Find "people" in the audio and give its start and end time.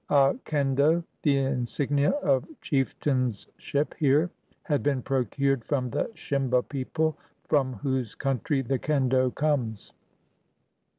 6.63-7.15